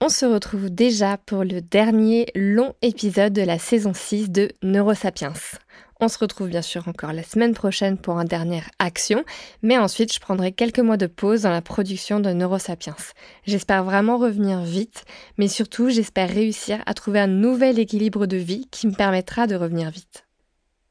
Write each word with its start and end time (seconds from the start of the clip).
on 0.00 0.08
se 0.08 0.24
retrouve 0.24 0.70
déjà 0.70 1.18
pour 1.18 1.42
le 1.42 1.60
dernier 1.60 2.26
long 2.34 2.74
épisode 2.82 3.32
de 3.32 3.42
la 3.42 3.58
saison 3.58 3.92
6 3.92 4.30
de 4.30 4.52
Neurosapiens. 4.62 5.32
On 6.00 6.06
se 6.06 6.18
retrouve 6.18 6.48
bien 6.48 6.62
sûr 6.62 6.86
encore 6.86 7.12
la 7.12 7.24
semaine 7.24 7.54
prochaine 7.54 7.98
pour 7.98 8.18
un 8.18 8.24
dernière 8.24 8.70
action, 8.78 9.24
mais 9.62 9.76
ensuite 9.76 10.14
je 10.14 10.20
prendrai 10.20 10.52
quelques 10.52 10.78
mois 10.78 10.96
de 10.96 11.08
pause 11.08 11.42
dans 11.42 11.50
la 11.50 11.62
production 11.62 12.20
de 12.20 12.30
Neurosapiens. 12.32 12.94
J'espère 13.44 13.82
vraiment 13.82 14.18
revenir 14.18 14.60
vite, 14.60 15.04
mais 15.36 15.48
surtout 15.48 15.90
j'espère 15.90 16.30
réussir 16.30 16.80
à 16.86 16.94
trouver 16.94 17.18
un 17.18 17.26
nouvel 17.26 17.80
équilibre 17.80 18.26
de 18.26 18.36
vie 18.36 18.68
qui 18.70 18.86
me 18.86 18.94
permettra 18.94 19.48
de 19.48 19.56
revenir 19.56 19.90
vite. 19.90 20.27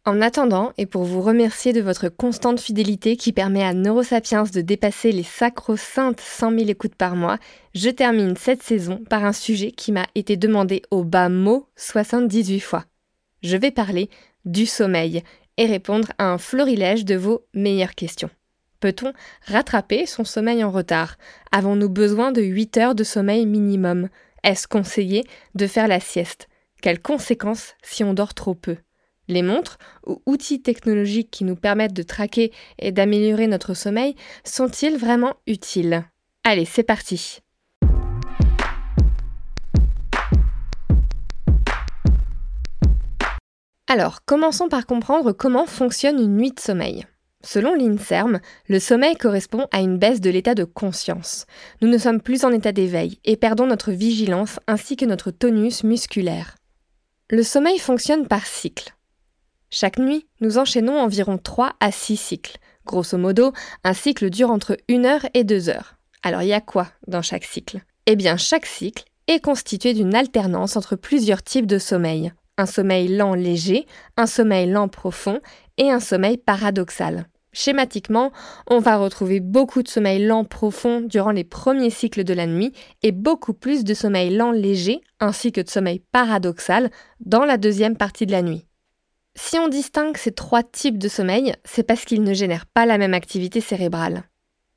En 0.08 0.22
attendant, 0.22 0.72
et 0.78 0.86
pour 0.86 1.04
vous 1.04 1.22
remercier 1.22 1.74
de 1.74 1.82
votre 1.82 2.08
constante 2.08 2.62
fidélité 2.62 3.18
qui 3.18 3.34
permet 3.34 3.66
à 3.66 3.74
Neurosapiens 3.74 4.44
de 4.44 4.62
dépasser 4.62 5.12
les 5.12 5.22
sacro-saintes 5.22 6.22
100 6.22 6.60
000 6.60 6.70
écoutes 6.70 6.96
par 6.96 7.18
mois, 7.18 7.40
je 7.76 7.90
termine 7.90 8.38
cette 8.38 8.64
saison 8.64 9.04
par 9.09 9.26
un 9.26 9.34
sujet 9.34 9.72
qui 9.72 9.92
m'a 9.92 10.06
été 10.16 10.38
demandé 10.38 10.81
au 10.92 11.04
bas 11.04 11.28
mot 11.28 11.68
78 11.76 12.62
fois. 12.62 12.86
Je 13.44 13.58
vais 13.58 13.70
parler 13.70 14.09
du 14.46 14.66
sommeil 14.66 15.23
et 15.58 15.66
répondre 15.66 16.08
à 16.20 16.31
un 16.31 16.38
florilège 16.38 17.03
de 17.03 17.16
vos 17.16 17.46
meilleures 17.53 17.94
questions. 17.94 18.30
Peut-on 18.80 19.12
rattraper 19.46 20.06
son 20.06 20.24
sommeil 20.24 20.64
en 20.64 20.72
retard? 20.72 21.18
Avons-nous 21.52 21.90
besoin 21.90 22.31
de 22.31 22.42
8 22.42 22.78
heures 22.78 22.96
de 22.96 23.03
sommeil 23.03 23.46
minimum? 23.46 24.08
Est-ce 24.46 24.70
conseillé 24.70 25.26
de 25.53 25.68
faire 25.68 25.90
la 25.90 26.00
sieste? 26.00 26.48
Quelles 26.81 27.02
conséquences 27.02 27.76
si 27.81 28.06
on 28.06 28.14
dort 28.14 28.34
trop 28.34 28.56
peu? 28.56 28.78
Les 29.28 29.42
montres, 29.42 29.78
ou 30.06 30.22
outils 30.25 30.61
technologiques 30.61 31.31
qui 31.31 31.44
nous 31.44 31.56
permettent 31.56 31.94
de 31.94 32.03
traquer 32.03 32.52
et 32.80 32.92
d'améliorer 32.92 33.47
notre 33.47 33.73
sommeil, 33.73 34.16
sont-ils 34.44 34.97
vraiment 34.97 35.36
utiles? 35.47 36.03
Allez, 36.44 36.66
c'est 36.66 36.84
parti 36.84 37.42
Alors, 43.89 44.25
commençons 44.25 44.67
par 44.67 44.86
comprendre 44.86 45.31
comment 45.31 45.66
fonctionne 45.66 46.19
une 46.19 46.36
nuit 46.36 46.52
de 46.52 46.59
sommeil. 46.59 47.06
Selon 47.41 47.73
l'INSERM, 47.73 48.41
le 48.67 48.80
sommeil 48.80 49.16
correspond 49.16 49.67
à 49.72 49.80
une 49.80 49.97
baisse 49.97 50.19
de 50.19 50.30
l'état 50.30 50.56
de 50.56 50.66
conscience. 50.66 51.45
Nous 51.81 51.88
ne 51.88 51.97
sommes 51.97 52.19
plus 52.19 52.44
en 52.44 52.52
état 52.52 52.73
d'éveil 52.73 53.19
et 53.23 53.38
perdons 53.38 53.67
notre 53.67 53.91
vigilance 53.91 54.59
ainsi 54.67 54.97
que 54.97 55.06
notre 55.06 55.31
tonus 55.31 55.86
musculaire. 55.86 56.56
Le 57.30 57.44
sommeil 57.44 57.80
fonctionne 57.80 58.28
par 58.28 58.45
cycle. 58.45 58.97
Chaque 59.70 60.00
nuit, 60.00 60.26
nous 60.40 60.58
enchaînons 60.58 60.98
environ 60.98 61.38
3 61.38 61.73
à 61.82 61.92
6 61.92 62.16
cycles. 62.16 62.58
Grosso 62.86 63.18
modo, 63.18 63.52
un 63.84 63.94
cycle 63.94 64.30
dure 64.30 64.50
entre 64.50 64.78
1 64.90 65.04
heure 65.04 65.26
et 65.34 65.44
2 65.44 65.68
heures. 65.68 65.98
Alors 66.24 66.42
il 66.42 66.48
y 66.48 66.54
a 66.54 66.62
quoi 66.62 66.88
dans 67.08 67.22
chaque 67.22 67.44
cycle? 67.44 67.82
Eh 68.06 68.16
bien, 68.16 68.38
chaque 68.38 68.66
cycle 68.66 69.04
est 69.28 69.44
constitué 69.44 69.94
d'une 69.94 70.16
alternance 70.16 70.78
entre 70.78 70.96
plusieurs 70.96 71.44
types 71.44 71.66
de 71.66 71.80
sommeil. 71.80 72.31
Un 72.58 72.66
sommeil 72.66 73.09
lent 73.09 73.34
léger, 73.34 73.86
un 74.16 74.25
sommeil 74.25 74.69
lent 74.69 74.88
profond 74.88 75.41
et 75.78 75.91
un 75.91 76.00
sommeil 76.00 76.38
paradoxal. 76.38 77.28
Schématiquement, 77.52 78.31
on 78.70 78.80
va 78.80 78.97
retrouver 78.97 79.41
beaucoup 79.41 79.84
de 79.84 79.90
sommeil 79.90 80.25
lent 80.25 80.46
profond 80.46 81.02
durant 81.02 81.31
les 81.31 81.44
premiers 81.44 81.90
cycles 81.90 82.24
de 82.24 82.34
la 82.34 82.47
nuit 82.47 82.72
et 83.03 83.12
beaucoup 83.12 83.53
plus 83.53 83.84
de 83.84 83.94
sommeil 83.94 84.34
lent 84.34 84.52
léger 84.52 85.02
ainsi 85.20 85.52
que 85.52 85.62
de 85.62 85.70
sommeil 85.70 86.02
paradoxal 86.14 86.90
dans 87.20 87.44
la 87.44 87.58
deuxième 87.58 87.97
partie 87.97 88.25
de 88.25 88.31
la 88.31 88.41
nuit. 88.41 88.68
Si 89.40 89.59
on 89.59 89.68
distingue 89.68 90.18
ces 90.18 90.31
trois 90.31 90.64
types 90.64 90.98
de 90.98 91.08
sommeil, 91.08 91.53
c'est 91.64 91.84
parce 91.84 92.06
qu'ils 92.06 92.24
ne 92.24 92.34
génèrent 92.34 92.66
pas 92.66 92.88
la 92.88 92.98
même 92.98 93.14
activité 93.14 93.62
cérébrale. 93.62 94.24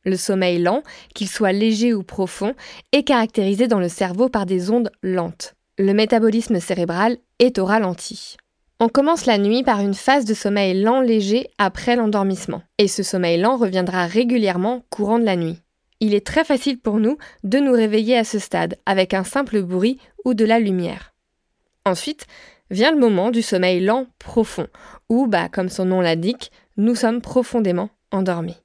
Le 0.05 0.17
sommeil 0.17 0.59
lent, 0.59 0.83
qu'il 1.15 1.29
soit 1.29 1.53
léger 1.53 1.95
ou 1.95 2.03
profond, 2.03 2.55
est 2.93 3.03
caractérisé 3.03 3.69
dans 3.69 3.81
le 3.81 3.89
cerveau 3.89 4.29
par 4.29 4.45
des 4.45 4.71
ondes 4.71 4.93
lentes. 5.03 5.55
Le 5.79 5.95
métabolisme 5.95 6.61
cérébral 6.61 7.17
est 7.39 7.59
au 7.59 7.65
ralenti. 7.65 8.37
On 8.81 8.91
commence 8.91 9.25
la 9.25 9.39
nuit 9.39 9.63
par 9.63 9.81
une 9.81 9.95
phase 9.95 10.27
de 10.27 10.35
sommeil 10.35 10.83
lent 10.83 11.01
léger 11.01 11.49
après 11.57 11.97
l'endormissement, 11.97 12.63
et 12.77 12.87
ce 12.87 13.03
sommeil 13.03 13.41
lent 13.41 13.57
reviendra 13.57 14.07
régulièrement 14.07 14.85
courant 14.91 15.19
de 15.19 15.25
la 15.25 15.37
nuit. 15.37 15.59
Il 16.01 16.15
est 16.15 16.27
très 16.27 16.45
facile 16.45 16.79
pour 16.79 16.99
nous 16.99 17.17
de 17.45 17.59
nous 17.59 17.73
réveiller 17.73 18.19
à 18.19 18.25
ce 18.25 18.39
stade 18.39 18.77
avec 18.85 19.15
un 19.15 19.25
simple 19.25 19.63
bruit 19.63 19.99
ou 20.27 20.35
de 20.35 20.45
la 20.45 20.59
lumière. 20.59 21.15
Ensuite, 21.87 22.27
vient 22.71 22.93
le 22.93 22.99
moment 22.99 23.31
du 23.31 23.43
sommeil 23.43 23.81
lent 23.81 24.07
profond, 24.19 24.67
où, 25.09 25.27
bah, 25.27 25.49
comme 25.49 25.69
son 25.69 25.87
nom 25.87 26.01
l'indique, 26.01 26.51
nous 26.77 26.95
sommes 26.95 27.21
profondément 27.21 27.91
endormis. 28.11 28.57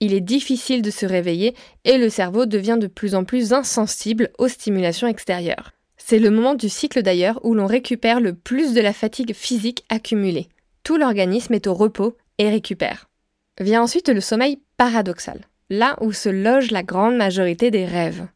Il 0.00 0.12
est 0.12 0.20
difficile 0.20 0.82
de 0.82 0.90
se 0.90 1.06
réveiller 1.06 1.54
et 1.84 1.96
le 1.96 2.10
cerveau 2.10 2.44
devient 2.44 2.76
de 2.78 2.86
plus 2.86 3.14
en 3.14 3.24
plus 3.24 3.52
insensible 3.52 4.30
aux 4.38 4.48
stimulations 4.48 5.08
extérieures. 5.08 5.72
C'est 5.96 6.18
le 6.18 6.30
moment 6.30 6.54
du 6.54 6.68
cycle 6.68 7.02
d'ailleurs 7.02 7.40
où 7.44 7.54
l'on 7.54 7.66
récupère 7.66 8.20
le 8.20 8.34
plus 8.34 8.74
de 8.74 8.80
la 8.80 8.92
fatigue 8.92 9.34
physique 9.34 9.84
accumulée. 9.88 10.48
Tout 10.82 10.98
l'organisme 10.98 11.54
est 11.54 11.66
au 11.66 11.74
repos 11.74 12.16
et 12.38 12.50
récupère. 12.50 13.08
Vient 13.58 13.82
ensuite 13.82 14.10
le 14.10 14.20
sommeil 14.20 14.60
paradoxal, 14.76 15.40
là 15.70 15.96
où 16.02 16.12
se 16.12 16.28
loge 16.28 16.70
la 16.70 16.82
grande 16.82 17.16
majorité 17.16 17.70
des 17.70 17.86
rêves. 17.86 18.26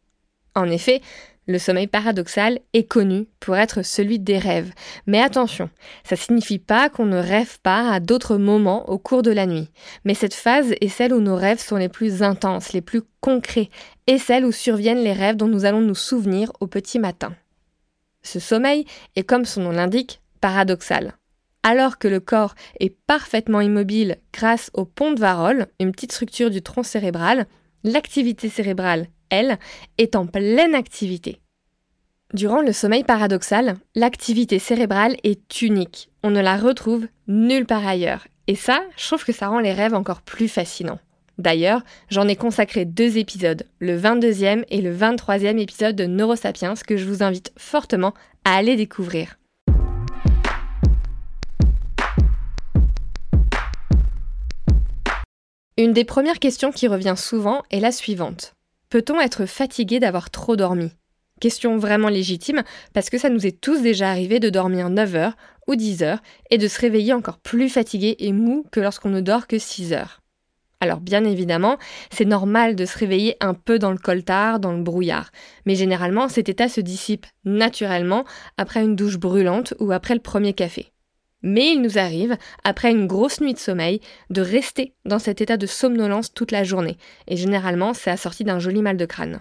En 0.54 0.68
effet, 0.70 1.02
le 1.50 1.58
sommeil 1.58 1.86
paradoxal 1.86 2.60
est 2.72 2.84
connu 2.84 3.26
pour 3.40 3.56
être 3.56 3.82
celui 3.82 4.18
des 4.18 4.38
rêves. 4.38 4.72
Mais 5.06 5.20
attention, 5.20 5.68
ça 6.04 6.16
signifie 6.16 6.58
pas 6.58 6.88
qu'on 6.88 7.06
ne 7.06 7.18
rêve 7.18 7.58
pas 7.60 7.90
à 7.90 8.00
d'autres 8.00 8.36
moments 8.36 8.88
au 8.88 8.98
cours 8.98 9.22
de 9.22 9.30
la 9.30 9.46
nuit. 9.46 9.70
Mais 10.04 10.14
cette 10.14 10.34
phase 10.34 10.72
est 10.80 10.88
celle 10.88 11.12
où 11.12 11.20
nos 11.20 11.36
rêves 11.36 11.60
sont 11.60 11.76
les 11.76 11.88
plus 11.88 12.22
intenses, 12.22 12.72
les 12.72 12.80
plus 12.80 13.02
concrets, 13.20 13.70
et 14.06 14.18
celle 14.18 14.44
où 14.44 14.52
surviennent 14.52 15.02
les 15.02 15.12
rêves 15.12 15.36
dont 15.36 15.48
nous 15.48 15.64
allons 15.64 15.80
nous 15.80 15.94
souvenir 15.94 16.52
au 16.60 16.66
petit 16.66 16.98
matin. 16.98 17.34
Ce 18.22 18.38
sommeil 18.38 18.84
est, 19.16 19.24
comme 19.24 19.44
son 19.44 19.62
nom 19.62 19.70
l'indique, 19.70 20.20
paradoxal. 20.40 21.14
Alors 21.62 21.98
que 21.98 22.08
le 22.08 22.20
corps 22.20 22.54
est 22.78 22.96
parfaitement 23.06 23.60
immobile 23.60 24.16
grâce 24.32 24.70
au 24.72 24.84
pont 24.84 25.12
de 25.12 25.20
Varol, 25.20 25.66
une 25.78 25.92
petite 25.92 26.12
structure 26.12 26.50
du 26.50 26.62
tronc 26.62 26.84
cérébral, 26.84 27.46
l'activité 27.84 28.48
cérébrale 28.48 29.08
elle, 29.30 29.58
est 29.98 30.16
en 30.16 30.26
pleine 30.26 30.74
activité. 30.74 31.40
Durant 32.32 32.62
le 32.62 32.72
sommeil 32.72 33.02
paradoxal, 33.02 33.76
l'activité 33.94 34.58
cérébrale 34.58 35.16
est 35.24 35.62
unique. 35.62 36.10
On 36.22 36.30
ne 36.30 36.40
la 36.40 36.56
retrouve 36.56 37.06
nulle 37.26 37.66
part 37.66 37.86
ailleurs. 37.86 38.28
Et 38.46 38.54
ça, 38.54 38.82
je 38.96 39.06
trouve 39.06 39.24
que 39.24 39.32
ça 39.32 39.48
rend 39.48 39.58
les 39.58 39.72
rêves 39.72 39.94
encore 39.94 40.22
plus 40.22 40.48
fascinants. 40.48 41.00
D'ailleurs, 41.38 41.82
j'en 42.08 42.28
ai 42.28 42.36
consacré 42.36 42.84
deux 42.84 43.16
épisodes, 43.16 43.66
le 43.78 43.98
22e 43.98 44.64
et 44.68 44.80
le 44.80 44.94
23e 44.94 45.58
épisode 45.58 45.96
de 45.96 46.04
Neurosapiens 46.04 46.74
que 46.86 46.96
je 46.96 47.06
vous 47.06 47.22
invite 47.22 47.52
fortement 47.56 48.14
à 48.44 48.56
aller 48.56 48.76
découvrir. 48.76 49.38
Une 55.76 55.94
des 55.94 56.04
premières 56.04 56.38
questions 56.38 56.72
qui 56.72 56.88
revient 56.88 57.14
souvent 57.16 57.62
est 57.70 57.80
la 57.80 57.90
suivante. 57.90 58.54
Peut-on 58.90 59.20
être 59.20 59.46
fatigué 59.46 60.00
d'avoir 60.00 60.30
trop 60.30 60.56
dormi? 60.56 60.90
Question 61.40 61.78
vraiment 61.78 62.08
légitime 62.08 62.64
parce 62.92 63.08
que 63.08 63.18
ça 63.18 63.30
nous 63.30 63.46
est 63.46 63.60
tous 63.60 63.82
déjà 63.82 64.10
arrivé 64.10 64.40
de 64.40 64.50
dormir 64.50 64.90
9 64.90 65.14
heures 65.14 65.36
ou 65.68 65.76
10 65.76 66.02
heures 66.02 66.20
et 66.50 66.58
de 66.58 66.66
se 66.66 66.80
réveiller 66.80 67.12
encore 67.12 67.38
plus 67.38 67.68
fatigué 67.68 68.16
et 68.18 68.32
mou 68.32 68.64
que 68.72 68.80
lorsqu'on 68.80 69.10
ne 69.10 69.20
dort 69.20 69.46
que 69.46 69.58
6 69.58 69.92
heures. 69.92 70.20
Alors 70.80 71.00
bien 71.00 71.24
évidemment, 71.24 71.78
c'est 72.10 72.24
normal 72.24 72.74
de 72.74 72.84
se 72.84 72.98
réveiller 72.98 73.36
un 73.38 73.54
peu 73.54 73.78
dans 73.78 73.92
le 73.92 73.96
coltard, 73.96 74.58
dans 74.58 74.72
le 74.72 74.82
brouillard, 74.82 75.30
mais 75.66 75.76
généralement 75.76 76.28
cet 76.28 76.48
état 76.48 76.68
se 76.68 76.80
dissipe 76.80 77.26
naturellement 77.44 78.24
après 78.56 78.82
une 78.82 78.96
douche 78.96 79.18
brûlante 79.18 79.72
ou 79.78 79.92
après 79.92 80.14
le 80.14 80.20
premier 80.20 80.52
café. 80.52 80.90
Mais 81.42 81.72
il 81.72 81.82
nous 81.82 81.98
arrive, 81.98 82.36
après 82.64 82.90
une 82.90 83.06
grosse 83.06 83.40
nuit 83.40 83.54
de 83.54 83.58
sommeil, 83.58 84.00
de 84.28 84.42
rester 84.42 84.94
dans 85.04 85.18
cet 85.18 85.40
état 85.40 85.56
de 85.56 85.66
somnolence 85.66 86.34
toute 86.34 86.52
la 86.52 86.64
journée, 86.64 86.98
et 87.26 87.36
généralement 87.36 87.94
c'est 87.94 88.10
assorti 88.10 88.44
d'un 88.44 88.58
joli 88.58 88.82
mal 88.82 88.96
de 88.96 89.06
crâne. 89.06 89.40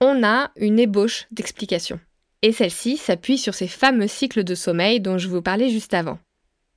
On 0.00 0.24
a 0.24 0.50
une 0.56 0.78
ébauche 0.78 1.26
d'explication, 1.30 2.00
et 2.42 2.52
celle-ci 2.52 2.96
s'appuie 2.96 3.38
sur 3.38 3.54
ces 3.54 3.68
fameux 3.68 4.08
cycles 4.08 4.44
de 4.44 4.54
sommeil 4.54 5.00
dont 5.00 5.18
je 5.18 5.28
vous 5.28 5.42
parlais 5.42 5.68
juste 5.68 5.94
avant. 5.94 6.18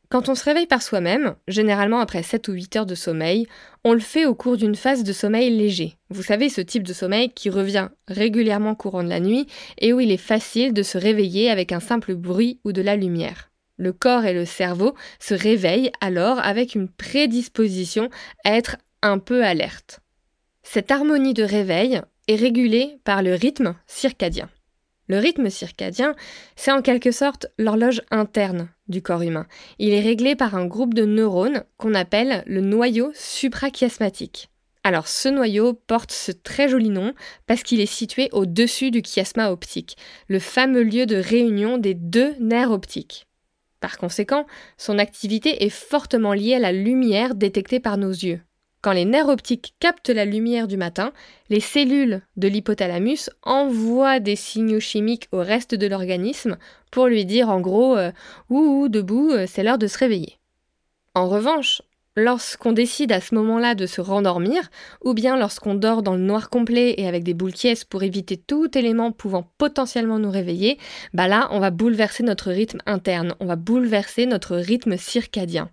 Quand 0.09 0.30
on 0.30 0.36
se 0.36 0.44
réveille 0.44 0.68
par 0.68 0.83
soi-même, 0.83 1.36
généralement 1.48 2.00
après 2.00 2.21
7 2.21 2.48
ou 2.48 2.53
8 2.53 2.75
heures 2.75 2.86
de 2.86 2.95
sommeil, 2.95 3.48
on 3.83 3.94
le 3.94 4.00
fait 4.00 4.25
au 4.25 4.36
cours 4.36 4.56
d'une 4.56 4.75
phase 4.75 5.03
de 5.03 5.13
sommeil 5.13 5.50
léger. 5.50 5.95
Vous 6.09 6.21
savez, 6.21 6.50
ce 6.50 6.62
type 6.62 6.83
de 6.83 6.94
sommeil 6.94 7.31
qui 7.31 7.50
revient 7.50 7.89
régulièrement 8.07 8.75
courant 8.75 9.03
de 9.03 9.09
la 9.09 9.19
nuit 9.19 9.48
et 9.80 9.94
où 9.94 10.00
il 10.00 10.12
est 10.12 10.18
facile 10.18 10.74
de 10.74 10.83
se 10.83 10.98
réveiller 10.98 11.50
avec 11.50 11.71
un 11.71 11.80
simple 11.80 12.13
bruit 12.13 12.59
ou 12.63 12.71
de 12.71 12.83
la 12.83 12.95
lumière. 12.95 13.50
Le 13.77 13.92
corps 13.94 14.25
et 14.25 14.33
le 14.33 14.45
cerveau 14.45 14.95
se 15.19 15.33
réveillent 15.33 15.92
alors 16.01 16.39
avec 16.39 16.75
une 16.75 16.88
prédisposition 16.88 18.10
à 18.44 18.56
être 18.56 18.77
un 19.01 19.19
peu 19.19 19.44
alerte. 19.44 20.00
Cette 20.63 20.92
harmonie 20.92 21.33
de 21.33 21.44
réveil 21.44 22.01
est 22.27 22.36
régulée 22.36 22.98
par 23.04 23.22
le 23.22 23.33
rythme 23.36 23.75
circadien. 23.86 24.50
Le 25.07 25.19
rythme 25.19 25.50
circadien, 25.50 26.16
c'est 26.56 26.72
en 26.72 26.81
quelque 26.81 27.12
sorte 27.12 27.48
l'horloge 27.60 28.01
interne 28.10 28.69
du 28.88 29.04
corps 29.04 29.22
humain. 29.22 29.45
Il 29.77 29.94
est 29.94 30.01
réglé 30.01 30.36
par 30.36 30.56
un 30.56 30.66
groupe 30.66 30.95
de 30.95 31.06
neurones 31.06 31.63
qu'on 31.77 31.94
appelle 31.94 32.44
le 32.48 32.62
noyau 32.62 33.12
suprachiasmatique. 33.13 34.50
Alors 34.83 35.07
ce 35.07 35.30
noyau 35.30 35.74
porte 35.74 36.12
ce 36.12 36.31
très 36.31 36.69
joli 36.69 36.89
nom 36.89 37.13
parce 37.48 37.63
qu'il 37.63 37.80
est 37.80 37.86
situé 37.86 38.30
au-dessus 38.31 38.92
du 38.92 39.01
chiasma 39.04 39.51
optique, 39.51 39.98
le 40.27 40.39
fameux 40.39 40.83
lieu 40.83 41.06
de 41.06 41.16
réunion 41.16 41.77
des 41.77 41.94
deux 41.94 42.36
nerfs 42.39 42.72
optiques. 42.72 43.27
Par 43.86 44.00
conséquent, 44.00 44.48
son 44.80 44.98
activité 44.98 45.64
est 45.64 45.70
fortement 45.70 46.34
liée 46.34 46.56
à 46.56 46.60
la 46.60 46.72
lumière 46.72 47.36
détectée 47.36 47.80
par 47.80 48.00
nos 48.00 48.10
yeux. 48.10 48.42
Quand 48.82 48.94
les 48.94 49.06
nerfs 49.06 49.30
optiques 49.30 49.76
captent 49.80 50.10
la 50.10 50.26
lumière 50.26 50.68
du 50.68 50.76
matin, 50.76 51.14
les 51.52 51.60
cellules 51.60 52.24
de 52.36 52.48
l'hypothalamus 52.48 53.30
envoient 53.44 54.20
des 54.20 54.36
signaux 54.36 54.80
chimiques 54.80 55.28
au 55.32 55.38
reste 55.38 55.76
de 55.76 55.86
l'organisme 55.86 56.58
pour 56.90 57.06
lui 57.06 57.26
dire 57.26 57.50
en 57.50 57.62
gros 57.62 57.96
euh, 57.96 58.12
Ouh, 58.50 58.90
debout, 58.90 59.30
euh, 59.30 59.46
c'est 59.48 59.62
l'heure 59.62 59.78
de 59.78 59.86
se 59.86 60.00
réveiller. 60.00 60.40
En 61.14 61.30
revanche, 61.30 61.84
lorsqu'on 62.15 62.71
décide 62.71 63.12
à 63.12 63.21
ce 63.21 63.35
moment-là 63.35 63.75
de 63.75 63.85
se 63.85 64.01
rendormir, 64.01 64.69
ou 65.03 65.13
bien 65.13 65.38
lorsqu'on 65.38 65.75
dort 65.75 66.03
dans 66.03 66.15
le 66.15 66.21
noir 66.21 66.50
complet 66.50 66.95
et 66.97 67.07
avec 67.07 67.23
des 67.23 67.33
boules 67.33 67.53
quiesces 67.53 67.83
pour 67.83 68.03
éviter 68.03 68.38
tout 68.38 68.77
élément 68.77 69.12
pouvant 69.12 69.51
potentiellement 69.57 70.19
nous 70.19 70.31
réveiller, 70.31 70.77
bah 71.13 71.27
là, 71.27 71.47
on 71.51 71.59
va 71.59 71.71
bouleverser 71.71 72.23
notre 72.23 72.51
rythme 72.51 72.79
interne, 72.85 73.35
on 73.39 73.45
va 73.45 73.56
bouleverser 73.56 74.25
notre 74.25 74.56
rythme 74.56 74.97
circadien 74.97 75.69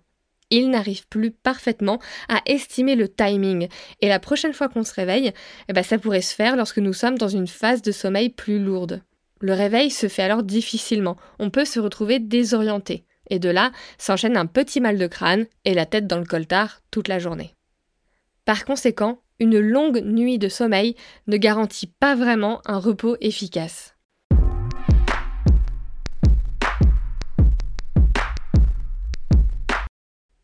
il 0.53 0.69
n'arrive 0.69 1.07
plus 1.07 1.31
parfaitement 1.31 1.99
à 2.29 2.41
estimer 2.45 2.95
le 2.95 3.09
timing. 3.09 3.67
Et 4.01 4.07
la 4.07 4.19
prochaine 4.19 4.53
fois 4.53 4.69
qu'on 4.69 4.83
se 4.83 4.93
réveille, 4.93 5.33
eh 5.67 5.73
ben 5.73 5.83
ça 5.83 5.97
pourrait 5.97 6.21
se 6.21 6.35
faire 6.35 6.55
lorsque 6.55 6.77
nous 6.77 6.93
sommes 6.93 7.17
dans 7.17 7.27
une 7.27 7.47
phase 7.47 7.81
de 7.81 7.91
sommeil 7.91 8.29
plus 8.29 8.59
lourde. 8.59 9.01
Le 9.41 9.53
réveil 9.53 9.89
se 9.89 10.07
fait 10.07 10.21
alors 10.21 10.43
difficilement, 10.43 11.17
on 11.39 11.49
peut 11.49 11.65
se 11.65 11.79
retrouver 11.79 12.19
désorienté. 12.19 13.03
Et 13.29 13.39
de 13.39 13.49
là 13.49 13.71
s'enchaîne 13.97 14.37
un 14.37 14.45
petit 14.45 14.81
mal 14.81 14.97
de 14.97 15.07
crâne 15.07 15.45
et 15.65 15.73
la 15.73 15.85
tête 15.85 16.07
dans 16.07 16.19
le 16.19 16.25
coltard 16.25 16.81
toute 16.91 17.07
la 17.07 17.19
journée. 17.19 17.55
Par 18.45 18.65
conséquent, 18.65 19.21
une 19.39 19.59
longue 19.59 20.01
nuit 20.03 20.37
de 20.37 20.49
sommeil 20.49 20.95
ne 21.27 21.37
garantit 21.37 21.87
pas 21.87 22.15
vraiment 22.15 22.61
un 22.65 22.77
repos 22.77 23.17
efficace. 23.21 23.95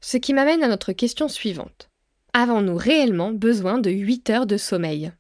Ce 0.01 0.17
qui 0.17 0.33
m'amène 0.33 0.63
à 0.63 0.67
notre 0.67 0.91
question 0.91 1.27
suivante. 1.27 1.89
Avons-nous 2.33 2.77
réellement 2.77 3.31
besoin 3.31 3.77
de 3.77 3.91
8 3.91 4.29
heures 4.31 4.45
de 4.45 4.57
sommeil? 4.57 5.11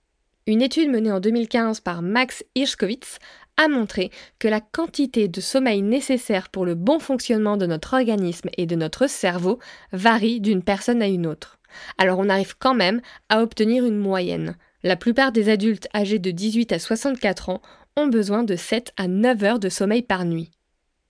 Une 0.47 0.63
étude 0.63 0.89
menée 0.89 1.11
en 1.11 1.19
2015 1.19 1.81
par 1.81 2.01
Max 2.01 2.43
Hirschkowitz 2.55 3.19
a 3.59 3.67
montré 3.67 4.09
que 4.39 4.47
la 4.47 4.61
quantité 4.61 5.27
de 5.27 5.41
sommeil 5.41 5.81
nécessaire 5.81 6.47
pour 6.49 6.65
le 6.65 6.75
bon 6.75 6.97
fonctionnement 6.97 7.57
de 7.57 7.65
notre 7.65 7.93
organisme 7.93 8.49
et 8.57 8.65
de 8.65 8.75
notre 8.75 9.07
cerveau 9.07 9.59
varie 9.91 10.39
d'une 10.39 10.63
personne 10.63 11.01
à 11.01 11.07
une 11.07 11.27
autre. 11.27 11.59
Alors 11.97 12.19
on 12.19 12.29
arrive 12.29 12.55
quand 12.57 12.73
même 12.73 13.01
à 13.27 13.43
obtenir 13.43 13.85
une 13.85 13.97
moyenne. 13.97 14.55
La 14.81 14.95
plupart 14.95 15.33
des 15.33 15.49
adultes 15.49 15.89
âgés 15.93 16.19
de 16.19 16.31
18 16.31 16.71
à 16.71 16.79
64 16.79 17.49
ans 17.49 17.61
ont 17.97 18.07
besoin 18.07 18.43
de 18.43 18.55
7 18.55 18.93
à 18.95 19.09
9 19.09 19.43
heures 19.43 19.59
de 19.59 19.67
sommeil 19.67 20.03
par 20.03 20.23
nuit. 20.23 20.51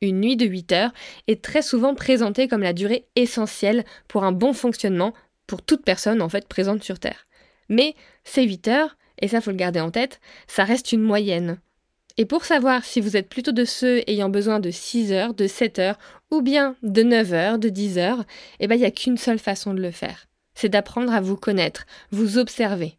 Une 0.01 0.19
nuit 0.19 0.35
de 0.35 0.47
8 0.47 0.71
heures 0.71 0.93
est 1.27 1.43
très 1.43 1.61
souvent 1.61 1.93
présentée 1.93 2.47
comme 2.47 2.63
la 2.63 2.73
durée 2.73 3.05
essentielle 3.15 3.85
pour 4.07 4.23
un 4.23 4.31
bon 4.31 4.53
fonctionnement 4.53 5.13
pour 5.45 5.61
toute 5.61 5.85
personne 5.85 6.21
en 6.21 6.29
fait 6.29 6.47
présente 6.47 6.83
sur 6.83 6.97
Terre. 6.97 7.25
Mais 7.69 7.93
ces 8.23 8.41
8 8.41 8.67
heures, 8.69 8.97
et 9.19 9.27
ça 9.27 9.39
faut 9.39 9.51
le 9.51 9.55
garder 9.55 9.81
en 9.81 9.91
tête, 9.91 10.19
ça 10.47 10.63
reste 10.63 10.91
une 10.93 11.03
moyenne. 11.03 11.59
Et 12.19 12.25
pour 12.25 12.43
savoir 12.43 12.83
si 12.83 12.99
vous 12.99 13.15
êtes 13.15 13.29
plutôt 13.29 13.53
de 13.53 13.63
ceux 13.63 14.03
ayant 14.05 14.27
besoin 14.27 14.59
de 14.59 14.71
6 14.71 15.13
heures, 15.13 15.33
de 15.33 15.47
7 15.47 15.79
heures, 15.79 15.97
ou 16.31 16.41
bien 16.41 16.75
de 16.83 17.01
9 17.01 17.31
heures, 17.31 17.59
de 17.59 17.69
10 17.69 17.97
heures, 17.97 18.25
eh 18.59 18.67
ben 18.67 18.75
il 18.75 18.79
n'y 18.79 18.85
a 18.85 18.91
qu'une 18.91 19.15
seule 19.15 19.39
façon 19.39 19.73
de 19.73 19.81
le 19.81 19.91
faire. 19.91 20.27
C'est 20.53 20.67
d'apprendre 20.67 21.13
à 21.13 21.21
vous 21.21 21.37
connaître, 21.37 21.85
vous 22.11 22.37
observer. 22.37 22.97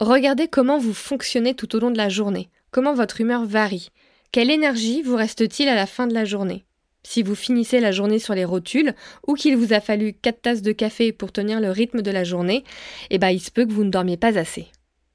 Regardez 0.00 0.48
comment 0.48 0.76
vous 0.76 0.92
fonctionnez 0.92 1.54
tout 1.54 1.76
au 1.76 1.78
long 1.78 1.92
de 1.92 1.96
la 1.96 2.08
journée, 2.08 2.48
comment 2.72 2.94
votre 2.94 3.20
humeur 3.20 3.44
varie, 3.44 3.90
quelle 4.32 4.50
énergie 4.50 5.02
vous 5.02 5.14
reste-t-il 5.14 5.68
à 5.68 5.76
la 5.76 5.86
fin 5.86 6.08
de 6.08 6.14
la 6.14 6.24
journée? 6.24 6.64
Si 7.04 7.22
vous 7.22 7.36
finissez 7.36 7.78
la 7.78 7.92
journée 7.92 8.18
sur 8.18 8.34
les 8.34 8.44
rotules 8.44 8.92
ou 9.28 9.34
qu'il 9.34 9.56
vous 9.56 9.72
a 9.72 9.78
fallu 9.80 10.14
4 10.14 10.42
tasses 10.42 10.62
de 10.62 10.72
café 10.72 11.12
pour 11.12 11.30
tenir 11.30 11.60
le 11.60 11.70
rythme 11.70 12.02
de 12.02 12.10
la 12.10 12.24
journée, 12.24 12.64
eh 13.10 13.18
ben 13.18 13.30
il 13.30 13.40
se 13.40 13.52
peut 13.52 13.66
que 13.66 13.72
vous 13.72 13.84
ne 13.84 13.90
dormiez 13.90 14.16
pas 14.16 14.36
assez. 14.36 14.66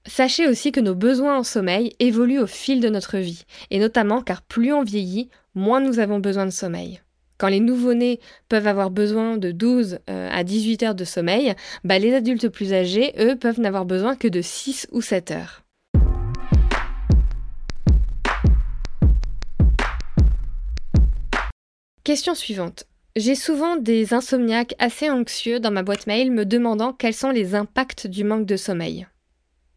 Sachez 0.06 0.48
aussi 0.48 0.74
que 0.74 0.82
nos 0.82 0.96
besoins 0.96 1.38
en 1.38 1.44
sommeil 1.44 1.94
évoluent 2.00 2.42
au 2.42 2.48
fil 2.48 2.82
de 2.82 2.90
notre 2.90 3.18
vie, 3.18 3.46
et 3.72 3.80
notamment 3.80 4.22
car 4.22 4.42
plus 4.42 4.74
on 4.74 4.84
vieillit, 4.84 5.30
moins 5.56 5.80
nous 5.80 6.00
avons 6.00 6.20
besoin 6.20 6.46
de 6.46 6.52
sommeil. 6.52 7.02
Quand 7.38 7.48
les 7.48 7.62
nouveau-nés 7.62 8.20
peuvent 8.50 8.68
avoir 8.68 8.92
besoin 8.92 9.38
de 9.38 9.52
12 9.52 10.00
euh, 10.10 10.30
à 10.30 10.44
18 10.44 10.84
heures 10.84 10.96
de 10.96 11.06
sommeil, 11.06 11.56
bah 11.86 12.00
les 12.00 12.14
adultes 12.14 12.50
plus 12.50 12.74
âgés, 12.74 13.14
eux, 13.18 13.38
peuvent 13.38 13.62
n'avoir 13.62 13.86
besoin 13.86 14.18
que 14.18 14.28
de 14.28 14.42
6 14.42 14.88
ou 14.92 15.02
7 15.02 15.32
heures. 15.32 15.64
Question 22.04 22.36
suivante. 22.36 22.84
J'ai 23.16 23.36
souvent 23.36 23.78
des 23.78 24.14
insomniaques 24.14 24.76
assez 24.80 25.10
anxieux 25.10 25.62
dans 25.62 25.72
ma 25.72 25.84
boîte 25.84 26.08
mail 26.08 26.30
me 26.30 26.46
demandant 26.46 26.92
quels 26.92 27.14
sont 27.14 27.30
les 27.30 27.56
impacts 27.56 28.06
du 28.06 28.26
manque 28.26 28.46
de 28.46 28.58
sommeil. 28.58 29.08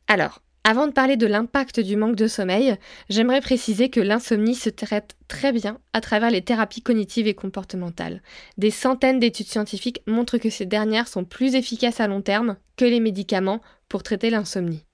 Alors, 0.08 0.40
avant 0.68 0.88
de 0.88 0.92
parler 0.92 1.16
de 1.16 1.26
l'impact 1.26 1.78
du 1.78 1.96
manque 1.96 2.16
de 2.16 2.26
sommeil, 2.26 2.76
j'aimerais 3.08 3.40
préciser 3.40 3.88
que 3.88 4.00
l'insomnie 4.00 4.56
se 4.56 4.68
traite 4.68 5.16
très 5.28 5.52
bien 5.52 5.78
à 5.92 6.00
travers 6.00 6.30
les 6.30 6.42
thérapies 6.42 6.82
cognitives 6.82 7.28
et 7.28 7.34
comportementales. 7.34 8.20
Des 8.58 8.72
centaines 8.72 9.20
d'études 9.20 9.46
scientifiques 9.46 10.02
montrent 10.08 10.38
que 10.38 10.50
ces 10.50 10.66
dernières 10.66 11.06
sont 11.06 11.24
plus 11.24 11.54
efficaces 11.54 12.00
à 12.00 12.08
long 12.08 12.20
terme 12.20 12.56
que 12.76 12.84
les 12.84 12.98
médicaments 12.98 13.60
pour 13.88 14.02
traiter 14.02 14.30
l'insomnie. 14.30 14.84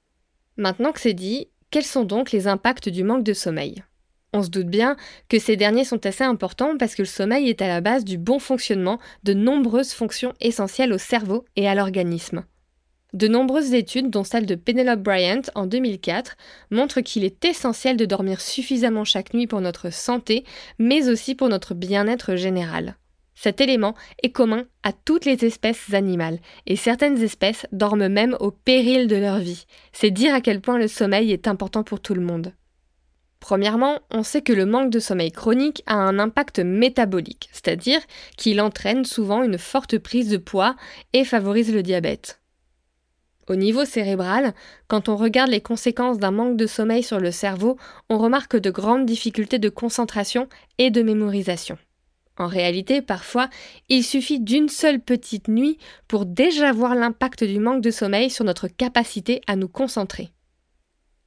Maintenant 0.58 0.92
que 0.92 1.00
c'est 1.00 1.14
dit, 1.14 1.48
quels 1.70 1.84
sont 1.84 2.04
donc 2.04 2.32
les 2.32 2.48
impacts 2.48 2.90
du 2.90 3.02
manque 3.02 3.24
de 3.24 3.32
sommeil? 3.32 3.82
On 4.34 4.42
se 4.42 4.50
doute 4.50 4.68
bien 4.68 4.96
que 5.30 5.38
ces 5.38 5.56
derniers 5.56 5.84
sont 5.84 6.04
assez 6.04 6.24
importants 6.24 6.76
parce 6.78 6.94
que 6.94 7.02
le 7.02 7.06
sommeil 7.08 7.48
est 7.48 7.62
à 7.62 7.68
la 7.68 7.80
base 7.80 8.04
du 8.04 8.18
bon 8.18 8.38
fonctionnement 8.38 8.98
de 9.24 9.32
nombreuses 9.34 9.92
fonctions 9.92 10.34
essentielles 10.40 10.92
au 10.92 10.98
cerveau 10.98 11.46
et 11.56 11.66
à 11.66 11.74
l'organisme. 11.74 12.44
De 13.12 13.28
nombreuses 13.28 13.74
études, 13.74 14.08
dont 14.08 14.24
celle 14.24 14.46
de 14.46 14.54
Penelope 14.54 15.02
Bryant 15.02 15.42
en 15.54 15.66
2004, 15.66 16.34
montrent 16.70 17.02
qu'il 17.02 17.24
est 17.24 17.44
essentiel 17.44 17.98
de 17.98 18.06
dormir 18.06 18.40
suffisamment 18.40 19.04
chaque 19.04 19.34
nuit 19.34 19.46
pour 19.46 19.60
notre 19.60 19.92
santé, 19.92 20.44
mais 20.78 21.10
aussi 21.10 21.34
pour 21.34 21.50
notre 21.50 21.74
bien-être 21.74 22.36
général. 22.36 22.96
Cet 23.34 23.60
élément 23.60 23.94
est 24.22 24.30
commun 24.30 24.64
à 24.82 24.92
toutes 24.92 25.26
les 25.26 25.44
espèces 25.44 25.92
animales, 25.92 26.38
et 26.66 26.76
certaines 26.76 27.22
espèces 27.22 27.66
dorment 27.72 28.08
même 28.08 28.36
au 28.40 28.50
péril 28.50 29.08
de 29.08 29.16
leur 29.16 29.38
vie. 29.38 29.66
C'est 29.92 30.10
dire 30.10 30.34
à 30.34 30.40
quel 30.40 30.62
point 30.62 30.78
le 30.78 30.88
sommeil 30.88 31.32
est 31.32 31.48
important 31.48 31.82
pour 31.82 32.00
tout 32.00 32.14
le 32.14 32.22
monde. 32.22 32.54
Premièrement, 33.40 33.98
on 34.10 34.22
sait 34.22 34.42
que 34.42 34.52
le 34.52 34.64
manque 34.64 34.90
de 34.90 35.00
sommeil 35.00 35.32
chronique 35.32 35.82
a 35.86 35.96
un 35.96 36.18
impact 36.18 36.60
métabolique, 36.60 37.50
c'est-à-dire 37.52 38.00
qu'il 38.38 38.60
entraîne 38.60 39.04
souvent 39.04 39.42
une 39.42 39.58
forte 39.58 39.98
prise 39.98 40.30
de 40.30 40.36
poids 40.36 40.76
et 41.12 41.24
favorise 41.24 41.74
le 41.74 41.82
diabète. 41.82 42.41
Au 43.48 43.56
niveau 43.56 43.84
cérébral, 43.84 44.54
quand 44.86 45.08
on 45.08 45.16
regarde 45.16 45.50
les 45.50 45.60
conséquences 45.60 46.18
d'un 46.18 46.30
manque 46.30 46.56
de 46.56 46.66
sommeil 46.66 47.02
sur 47.02 47.18
le 47.18 47.32
cerveau, 47.32 47.76
on 48.08 48.18
remarque 48.18 48.56
de 48.56 48.70
grandes 48.70 49.06
difficultés 49.06 49.58
de 49.58 49.68
concentration 49.68 50.48
et 50.78 50.90
de 50.90 51.02
mémorisation. 51.02 51.76
En 52.38 52.46
réalité, 52.46 53.02
parfois, 53.02 53.50
il 53.88 54.02
suffit 54.02 54.40
d'une 54.40 54.68
seule 54.68 55.00
petite 55.00 55.48
nuit 55.48 55.78
pour 56.08 56.24
déjà 56.24 56.72
voir 56.72 56.94
l'impact 56.94 57.44
du 57.44 57.58
manque 57.58 57.82
de 57.82 57.90
sommeil 57.90 58.30
sur 58.30 58.44
notre 58.44 58.68
capacité 58.68 59.42
à 59.46 59.56
nous 59.56 59.68
concentrer. 59.68 60.30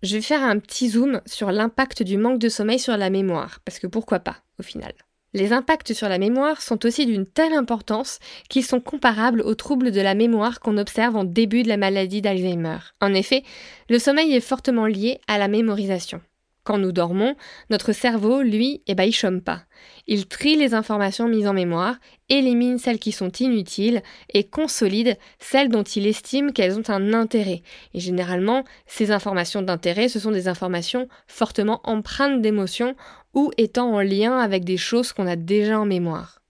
Je 0.02 0.16
vais 0.16 0.22
faire 0.22 0.44
un 0.44 0.60
petit 0.60 0.90
zoom 0.90 1.22
sur 1.26 1.52
l'impact 1.52 2.02
du 2.02 2.18
manque 2.18 2.40
de 2.40 2.50
sommeil 2.50 2.80
sur 2.80 2.98
la 2.98 3.10
mémoire, 3.10 3.60
parce 3.66 3.80
que 3.80 3.88
pourquoi 3.88 4.20
pas, 4.20 4.38
au 4.60 4.64
final. 4.64 4.94
Les 5.36 5.52
impacts 5.52 5.92
sur 5.92 6.08
la 6.08 6.18
mémoire 6.18 6.62
sont 6.62 6.86
aussi 6.86 7.06
d'une 7.06 7.26
telle 7.26 7.52
importance 7.52 8.20
qu'ils 8.50 8.64
sont 8.64 8.80
comparables 8.80 9.42
aux 9.42 9.54
troubles 9.54 9.92
de 9.92 10.00
la 10.00 10.16
mémoire 10.16 10.62
qu'on 10.62 10.78
observe 10.78 11.18
en 11.18 11.26
début 11.26 11.62
de 11.62 11.68
la 11.68 11.76
maladie 11.76 12.22
d'Alzheimer. 12.22 12.78
En 13.02 13.14
effet, 13.14 13.44
le 13.90 14.00
sommeil 14.00 14.34
est 14.34 14.40
fortement 14.40 14.86
lié 14.86 15.20
à 15.28 15.38
la 15.38 15.50
mémorisation. 15.50 16.22
Quand 16.66 16.80
nous 16.80 16.92
dormons, 16.92 17.36
notre 17.70 17.94
cerveau, 17.94 18.42
lui, 18.42 18.82
eh 18.88 18.96
ben, 18.96 19.04
il 19.04 19.14
chôme 19.14 19.42
pas. 19.42 19.62
Il 20.08 20.28
trie 20.28 20.56
les 20.56 20.74
informations 20.74 21.28
mises 21.28 21.46
en 21.46 21.54
mémoire, 21.54 21.98
élimine 22.28 22.80
celles 22.80 22.98
qui 22.98 23.12
sont 23.12 23.32
inutiles 23.32 24.02
et 24.34 24.46
consolide 24.46 25.16
celles 25.38 25.70
dont 25.70 25.84
il 25.84 26.08
estime 26.08 26.54
qu'elles 26.54 26.80
ont 26.80 26.90
un 26.90 27.14
intérêt. 27.14 27.62
Et 27.94 28.00
généralement, 28.00 28.64
ces 28.88 29.12
informations 29.12 29.62
d'intérêt, 29.62 30.10
ce 30.10 30.20
sont 30.20 30.32
des 30.32 30.48
informations 30.48 31.08
fortement 31.28 31.82
empreintes 31.84 32.42
d'émotions 32.42 32.96
ou 33.36 33.52
étant 33.58 33.94
en 33.94 34.02
lien 34.02 34.40
avec 34.40 34.66
des 34.66 34.78
choses 34.78 35.14
qu'on 35.14 35.28
a 35.28 35.36
déjà 35.36 35.80
en 35.80 35.86
mémoire. 35.86 36.42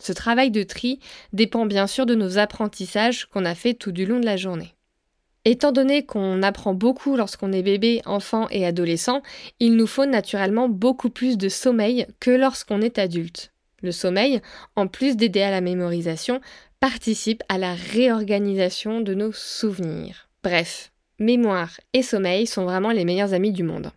Ce 0.00 0.12
travail 0.12 0.50
de 0.50 0.64
tri 0.64 0.98
dépend 1.32 1.66
bien 1.66 1.86
sûr 1.86 2.04
de 2.04 2.16
nos 2.16 2.36
apprentissages 2.36 3.26
qu'on 3.26 3.44
a 3.44 3.54
fait 3.54 3.74
tout 3.74 3.92
du 3.92 4.06
long 4.06 4.18
de 4.18 4.26
la 4.26 4.36
journée. 4.36 4.74
Étant 5.44 5.72
donné 5.72 6.06
qu'on 6.06 6.42
apprend 6.42 6.72
beaucoup 6.72 7.16
lorsqu'on 7.16 7.52
est 7.52 7.62
bébé, 7.62 8.00
enfant 8.04 8.46
et 8.50 8.64
adolescent, 8.64 9.22
il 9.58 9.76
nous 9.76 9.88
faut 9.88 10.06
naturellement 10.06 10.68
beaucoup 10.68 11.10
plus 11.10 11.36
de 11.36 11.48
sommeil 11.48 12.06
que 12.20 12.30
lorsqu'on 12.30 12.80
est 12.80 12.98
adulte. 12.98 13.52
Le 13.82 13.90
sommeil, 13.90 14.40
en 14.76 14.86
plus 14.86 15.16
d'aider 15.16 15.42
à 15.42 15.50
la 15.50 15.60
mémorisation, 15.60 16.40
participe 16.78 17.42
à 17.48 17.58
la 17.58 17.74
réorganisation 17.74 19.00
de 19.00 19.14
nos 19.14 19.32
souvenirs. 19.32 20.28
Bref, 20.44 20.92
mémoire 21.18 21.80
et 21.92 22.02
sommeil 22.02 22.46
sont 22.46 22.64
vraiment 22.64 22.92
les 22.92 23.04
meilleurs 23.04 23.34
amis 23.34 23.52
du 23.52 23.64
monde. 23.64 23.90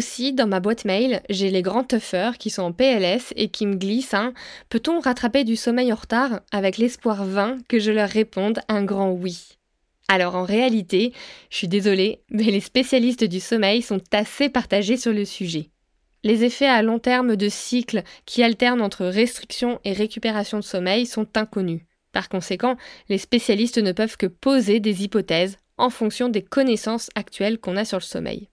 Aussi, 0.00 0.32
dans 0.32 0.46
ma 0.46 0.60
boîte 0.60 0.86
mail, 0.86 1.20
j'ai 1.28 1.50
les 1.50 1.60
grands 1.60 1.84
tuffers 1.84 2.38
qui 2.38 2.48
sont 2.48 2.62
en 2.62 2.72
PLS 2.72 3.34
et 3.36 3.48
qui 3.48 3.66
me 3.66 3.74
glissent 3.74 4.14
un 4.14 4.32
Peut-on 4.70 4.98
rattraper 4.98 5.44
du 5.44 5.56
sommeil 5.56 5.92
en 5.92 5.96
retard 5.96 6.40
avec 6.52 6.78
l'espoir 6.78 7.26
vain 7.26 7.58
que 7.68 7.78
je 7.78 7.90
leur 7.92 8.08
réponde 8.08 8.60
un 8.68 8.82
grand 8.82 9.10
oui? 9.10 9.58
Alors 10.08 10.36
en 10.36 10.44
réalité, 10.44 11.12
je 11.50 11.58
suis 11.58 11.68
désolée, 11.68 12.22
mais 12.30 12.44
les 12.44 12.62
spécialistes 12.62 13.24
du 13.24 13.40
sommeil 13.40 13.82
sont 13.82 14.00
assez 14.10 14.48
partagés 14.48 14.96
sur 14.96 15.12
le 15.12 15.26
sujet. 15.26 15.68
Les 16.24 16.44
effets 16.44 16.64
à 16.64 16.80
long 16.80 16.98
terme 16.98 17.36
de 17.36 17.50
cycles 17.50 18.02
qui 18.24 18.42
alternent 18.42 18.80
entre 18.80 19.04
restriction 19.04 19.80
et 19.84 19.92
récupération 19.92 20.56
de 20.60 20.64
sommeil 20.64 21.04
sont 21.04 21.28
inconnus. 21.36 21.82
Par 22.12 22.30
conséquent, 22.30 22.78
les 23.10 23.18
spécialistes 23.18 23.76
ne 23.76 23.92
peuvent 23.92 24.16
que 24.16 24.24
poser 24.24 24.80
des 24.80 25.04
hypothèses 25.04 25.58
en 25.76 25.90
fonction 25.90 26.30
des 26.30 26.40
connaissances 26.40 27.10
actuelles 27.16 27.58
qu'on 27.58 27.76
a 27.76 27.84
sur 27.84 27.98
le 27.98 28.02
sommeil. 28.02 28.48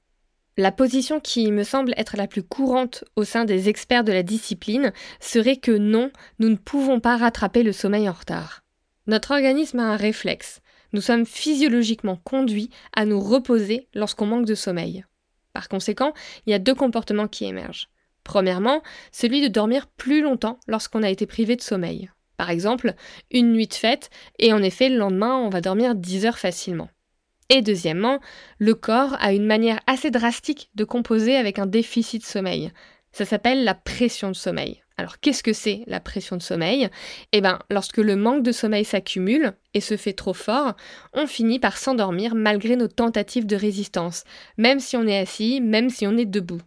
La 0.60 0.72
position 0.72 1.20
qui 1.20 1.52
me 1.52 1.64
semble 1.64 1.94
être 1.98 2.18
la 2.18 2.26
plus 2.26 2.42
courante 2.42 3.04
au 3.16 3.24
sein 3.24 3.46
des 3.46 3.70
experts 3.70 4.04
de 4.04 4.12
la 4.12 4.24
discipline 4.24 4.92
serait 5.20 5.58
que 5.58 5.72
non, 5.72 6.10
nous 6.40 6.50
ne 6.50 6.56
pouvons 6.56 7.00
pas 7.00 7.16
rattraper 7.16 7.62
le 7.62 7.72
sommeil 7.72 8.10
en 8.10 8.14
retard. 8.14 8.64
Notre 9.06 9.32
organisme 9.32 9.80
a 9.80 9.92
un 9.92 9.96
réflexe. 9.96 10.62
Nous 10.94 11.02
sommes 11.02 11.28
physiologiquement 11.28 12.16
conduits 12.24 12.72
à 12.96 13.06
nous 13.06 13.20
reposer 13.20 13.88
lorsqu'on 13.94 14.26
manque 14.26 14.48
de 14.48 14.56
sommeil. 14.56 15.06
Par 15.54 15.70
conséquent, 15.70 16.14
il 16.48 16.52
y 16.52 16.56
a 16.56 16.60
deux 16.60 16.76
comportements 16.76 17.28
qui 17.28 17.46
émergent. 17.46 17.90
Premièrement, 18.24 18.82
celui 19.12 19.42
de 19.42 19.48
dormir 19.48 19.86
plus 19.86 20.24
longtemps 20.24 20.60
lorsqu'on 20.68 21.04
a 21.04 21.10
été 21.12 21.28
privé 21.28 21.56
de 21.56 21.62
sommeil. 21.62 22.10
Par 22.36 22.50
exemple, 22.50 22.96
une 23.30 23.54
nuit 23.54 23.68
de 23.68 23.74
fête, 23.76 24.10
et 24.40 24.54
en 24.54 24.64
effet, 24.64 24.90
le 24.90 24.98
lendemain, 24.98 25.38
on 25.38 25.50
va 25.50 25.62
dormir 25.62 25.94
10 25.94 26.26
heures 26.26 26.40
facilement. 26.40 26.90
Et 27.50 27.62
deuxièmement, 27.62 28.20
le 28.60 28.76
corps 28.76 29.16
a 29.20 29.34
une 29.34 29.46
manière 29.46 29.80
assez 29.88 30.12
drastique 30.12 30.70
de 30.76 30.84
composer 30.84 31.36
avec 31.36 31.60
un 31.60 31.66
déficit 31.66 32.22
de 32.22 32.28
sommeil. 32.28 32.72
Ça 33.12 33.26
s'appelle 33.26 33.64
la 33.64 33.74
pression 33.74 34.30
de 34.30 34.36
sommeil. 34.36 34.84
Alors 34.98 35.20
qu'est-ce 35.20 35.44
que 35.44 35.54
c'est 35.54 35.84
la 35.86 36.00
pression 36.00 36.38
de 36.38 36.42
sommeil? 36.42 36.90
Eh 37.32 37.40
bien, 37.40 37.60
lorsque 37.70 37.98
le 37.98 38.16
manque 38.16 38.44
de 38.44 38.52
sommeil 38.52 38.84
s'accumule 38.84 39.54
et 39.74 39.82
se 39.82 39.96
fait 39.96 40.14
trop 40.14 40.34
fort, 40.34 40.76
on 41.14 41.28
finit 41.28 41.60
par 41.60 41.78
s'endormir 41.78 42.34
malgré 42.36 42.76
nos 42.76 42.88
tentatives 42.88 43.46
de 43.46 43.56
résistance, 43.56 44.24
même 44.58 44.80
si 44.80 44.98
on 44.98 45.08
est 45.08 45.20
assis, 45.20 45.62
même 45.62 45.90
si 45.90 46.08
on 46.08 46.18
est 46.18 46.26
debout. 46.26 46.62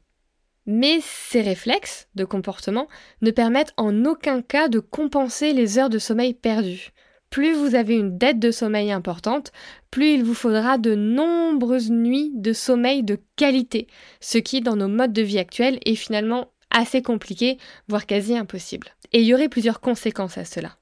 Mais 0.67 1.01
ces 1.03 1.41
réflexes 1.41 2.09
de 2.15 2.25
comportement 2.25 2.87
ne 3.21 3.33
permettent 3.33 3.75
en 3.77 4.05
aucun 4.05 4.43
cas 4.43 4.69
de 4.69 4.79
compenser 4.79 5.53
les 5.53 5.79
heures 5.79 5.91
de 5.91 5.99
sommeil 5.99 6.33
perdues. 6.33 6.93
Plus 7.31 7.55
vous 7.55 7.77
avez 7.77 7.95
une 7.95 8.19
dette 8.19 8.41
de 8.41 8.51
sommeil 8.51 8.91
importante, 8.91 9.53
plus 9.93 10.15
il 10.15 10.25
vous 10.25 10.35
faudra 10.35 10.79
de 10.79 10.97
nombreuses 10.97 11.91
nuits 11.91 12.33
de 12.35 12.53
sommeil 12.53 13.05
de 13.05 13.21
qualité, 13.37 13.87
ce 14.21 14.39
qui 14.39 14.61
dans 14.61 14.75
nos 14.75 14.89
modes 14.89 15.13
de 15.13 15.23
vie 15.23 15.39
actuels 15.39 15.79
est 15.87 15.95
finalement 15.95 16.49
assez 16.73 17.03
compliqué, 17.03 17.59
voire 17.89 18.07
quasi 18.07 18.37
impossible. 18.37 18.89
Et 19.13 19.21
il 19.21 19.27
y 19.27 19.35
aurait 19.35 19.49
plusieurs 19.49 19.81
conséquences 19.81 20.39
à 20.39 20.45
cela. 20.45 20.77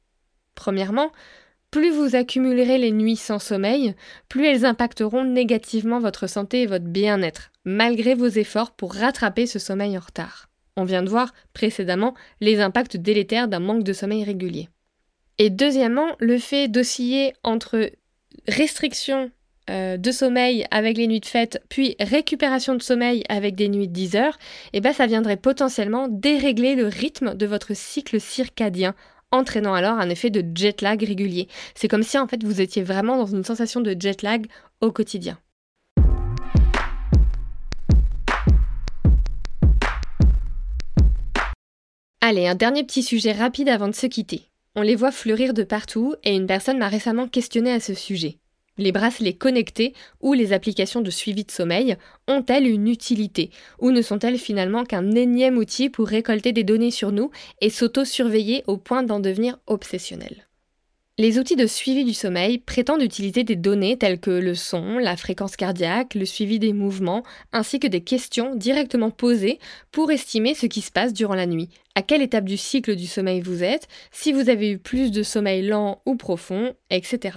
Premièrement, 0.55 1.13
plus 1.71 1.91
vous 1.91 2.17
accumulerez 2.17 2.79
les 2.79 2.93
nuits 2.93 3.17
sans 3.17 3.39
sommeil, 3.39 3.95
plus 4.31 4.47
elles 4.47 4.65
impacteront 4.65 5.25
négativement 5.25 6.01
votre 6.01 6.27
santé 6.27 6.63
et 6.63 6.67
votre 6.67 6.87
bien-être, 6.87 7.51
malgré 7.67 8.15
vos 8.15 8.27
efforts 8.27 8.71
pour 8.71 8.95
rattraper 8.95 9.47
ce 9.47 9.59
sommeil 9.59 9.99
en 9.99 10.01
retard. 10.01 10.49
On 10.77 10.85
vient 10.85 11.03
de 11.03 11.11
voir 11.11 11.35
précédemment 11.53 12.15
les 12.41 12.61
impacts 12.61 12.97
délétères 12.97 13.49
d'un 13.49 13.61
manque 13.61 13.85
de 13.85 13.93
sommeil 13.93 14.25
régulier. 14.25 14.71
Et 15.39 15.51
deuxièmement, 15.51 16.17
le 16.19 16.39
fait 16.39 16.67
d'osciller 16.67 17.33
entre 17.45 17.93
restriction 18.49 19.31
euh, 19.71 19.97
de 19.97 20.11
sommeil 20.11 20.67
avec 20.73 20.97
les 20.97 21.07
nuits 21.07 21.21
de 21.21 21.27
fête, 21.27 21.63
puis 21.69 21.95
récupération 22.01 22.75
de 22.75 22.83
sommeil 22.83 23.23
avec 23.29 23.55
des 23.55 23.69
nuits 23.69 23.87
de 23.87 23.93
10 23.93 24.17
heures, 24.17 24.39
eh 24.73 24.81
ben 24.81 24.93
ça 24.93 25.07
viendrait 25.07 25.37
potentiellement 25.37 26.09
dérégler 26.09 26.75
le 26.75 26.87
rythme 26.87 27.35
de 27.35 27.47
votre 27.47 27.77
cycle 27.77 28.21
circadien, 28.21 28.95
entraînant 29.31 29.75
alors 29.75 29.99
un 29.99 30.09
effet 30.09 30.31
de 30.31 30.45
jet 30.57 30.83
lag 30.83 31.01
régulier. 31.05 31.47
C'est 31.75 31.87
comme 31.89 32.03
si 32.03 32.19
en 32.19 32.27
fait 32.27 32.43
vous 32.43 32.61
étiez 32.61 32.83
vraiment 32.83 33.17
dans 33.17 33.27
une 33.27 33.45
sensation 33.45 33.81
de 33.81 33.95
jet 33.99 34.23
lag 34.23 34.47
au 34.81 34.91
quotidien. 34.91 35.39
Allez, 42.21 42.49
un 42.49 42.57
dernier 42.57 42.83
petit 42.83 43.05
sujet 43.05 43.33
rapide 43.33 43.69
avant 43.69 43.89
de 43.89 43.95
se 43.95 44.07
quitter. 44.07 44.49
On 44.79 44.83
les 44.83 44.95
voit 44.95 45.11
fleurir 45.11 45.55
de 45.55 45.65
partout 45.65 46.15
et 46.23 46.37
une 46.37 46.47
personne 46.47 46.79
m'a 46.79 46.87
récemment 46.87 47.27
questionné 47.27 47.73
à 47.73 47.81
ce 47.81 47.95
sujet. 47.95 48.39
Les 48.77 48.93
bracelets 48.93 49.33
connectés 49.33 49.93
ou 50.21 50.35
les 50.35 50.53
applications 50.53 51.01
de 51.01 51.11
suivi 51.11 51.43
de 51.45 51.51
sommeil 51.51 51.97
ont-elles 52.29 52.69
une 52.69 52.87
utilité 52.87 53.51
ou 53.81 53.91
ne 53.91 54.03
sont-elles 54.03 54.39
finalement 54.39 54.85
qu'un 54.85 55.11
énième 55.11 55.59
outil 55.59 55.91
pour 55.91 56.07
récolter 56.07 56.53
des 56.53 56.63
données 56.63 56.93
sur 56.93 57.11
nous 57.11 57.33
et 57.61 57.71
s'auto-surveiller 57.71 58.63
au 58.69 58.77
point 58.77 59.03
d'en 59.03 59.19
devenir 59.19 59.59
obsessionnel? 59.67 60.48
Les 61.21 61.41
outils 61.41 61.57
de 61.57 61.67
suivi 61.67 62.05
du 62.05 62.15
sommeil 62.15 62.59
prétendent 62.59 63.03
utiliser 63.03 63.43
des 63.43 63.57
données 63.57 63.99
telles 63.99 64.21
que 64.21 64.31
le 64.31 64.55
son, 64.55 64.99
la 64.99 65.17
fréquence 65.17 65.57
cardiaque, 65.57 66.15
le 66.15 66.25
suivi 66.25 66.61
des 66.61 66.73
mouvements, 66.73 67.25
ainsi 67.53 67.81
que 67.81 67.89
des 67.89 68.03
questions 68.03 68.55
directement 68.55 69.11
posées 69.11 69.59
pour 69.91 70.13
estimer 70.13 70.55
ce 70.55 70.67
qui 70.67 70.81
se 70.81 70.93
passe 70.93 71.13
durant 71.13 71.35
la 71.35 71.47
nuit, 71.47 71.71
à 71.97 72.03
quelle 72.03 72.23
étape 72.23 72.45
du 72.45 72.57
cycle 72.57 72.95
du 72.95 73.09
sommeil 73.09 73.41
vous 73.41 73.65
êtes, 73.65 73.89
si 74.13 74.33
vous 74.33 74.49
avez 74.49 74.71
eu 74.71 74.79
plus 74.79 75.11
de 75.11 75.25
sommeil 75.25 75.67
lent 75.67 76.03
ou 76.07 76.15
profond, 76.15 76.75
etc. 76.91 77.37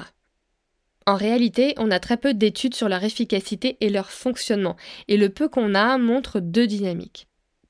En 1.07 1.15
réalité, 1.15 1.73
on 1.77 1.89
a 1.89 1.99
très 1.99 2.17
peu 2.17 2.35
d'études 2.35 2.75
sur 2.75 2.87
leur 2.87 3.03
efficacité 3.03 3.77
et 3.81 3.89
leur 3.89 4.11
fonctionnement, 4.11 4.77
et 5.07 5.17
le 5.17 5.29
peu 5.29 5.49
qu'on 5.49 5.73
a 5.73 5.97
montre 5.97 6.39
deux 6.39 6.67
dynamiques. 6.67 7.27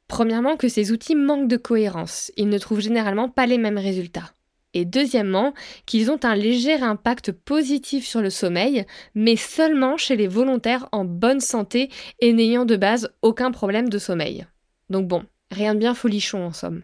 Premièrement, 0.09 0.57
que 0.57 0.67
ces 0.67 0.91
outils 0.91 1.15
manquent 1.15 1.47
de 1.47 1.55
cohérence, 1.55 2.33
ils 2.35 2.49
ne 2.49 2.57
trouvent 2.57 2.81
généralement 2.81 3.29
pas 3.29 3.45
les 3.45 3.57
mêmes 3.57 3.77
résultats 3.77 4.33
et 4.73 4.85
deuxièmement 4.85 5.53
qu'ils 5.85 6.11
ont 6.11 6.19
un 6.23 6.35
léger 6.35 6.81
impact 6.81 7.31
positif 7.31 8.05
sur 8.05 8.21
le 8.21 8.29
sommeil, 8.29 8.85
mais 9.15 9.35
seulement 9.35 9.97
chez 9.97 10.15
les 10.15 10.27
volontaires 10.27 10.87
en 10.91 11.05
bonne 11.05 11.39
santé 11.39 11.89
et 12.19 12.33
n'ayant 12.33 12.65
de 12.65 12.75
base 12.75 13.09
aucun 13.21 13.51
problème 13.51 13.89
de 13.89 13.97
sommeil. 13.97 14.45
Donc 14.89 15.07
bon, 15.07 15.23
rien 15.51 15.73
de 15.73 15.79
bien 15.79 15.93
folichon 15.93 16.45
en 16.45 16.53
somme. 16.53 16.83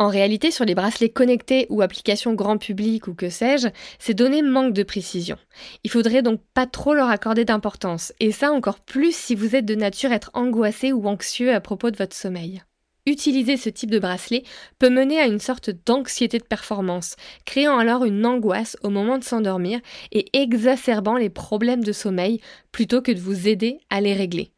En 0.00 0.08
réalité, 0.08 0.50
sur 0.50 0.64
les 0.64 0.74
bracelets 0.74 1.10
connectés 1.10 1.66
ou 1.68 1.82
applications 1.82 2.32
grand 2.32 2.56
public 2.56 3.06
ou 3.06 3.12
que 3.12 3.28
sais-je, 3.28 3.68
ces 3.98 4.14
données 4.14 4.40
manquent 4.40 4.72
de 4.72 4.82
précision. 4.82 5.36
Il 5.84 5.90
faudrait 5.90 6.22
donc 6.22 6.40
pas 6.54 6.66
trop 6.66 6.94
leur 6.94 7.10
accorder 7.10 7.44
d'importance, 7.44 8.14
et 8.18 8.32
ça 8.32 8.50
encore 8.50 8.80
plus 8.80 9.14
si 9.14 9.34
vous 9.34 9.54
êtes 9.54 9.66
de 9.66 9.74
nature 9.74 10.10
à 10.10 10.14
être 10.14 10.30
angoissé 10.32 10.94
ou 10.94 11.06
anxieux 11.06 11.54
à 11.54 11.60
propos 11.60 11.90
de 11.90 11.98
votre 11.98 12.16
sommeil. 12.16 12.62
Utiliser 13.06 13.56
ce 13.56 13.70
type 13.70 13.90
de 13.90 13.98
bracelet 13.98 14.44
peut 14.78 14.90
mener 14.90 15.18
à 15.18 15.26
une 15.26 15.38
sorte 15.38 15.70
d'anxiété 15.86 16.38
de 16.38 16.44
performance, 16.44 17.16
créant 17.46 17.78
alors 17.78 18.04
une 18.04 18.26
angoisse 18.26 18.76
au 18.82 18.90
moment 18.90 19.16
de 19.16 19.24
s'endormir 19.24 19.80
et 20.12 20.26
exacerbant 20.38 21.16
les 21.16 21.30
problèmes 21.30 21.82
de 21.82 21.92
sommeil 21.92 22.40
plutôt 22.72 23.00
que 23.00 23.12
de 23.12 23.20
vous 23.20 23.48
aider 23.48 23.78
à 23.88 24.00
les 24.00 24.12
régler. 24.12 24.52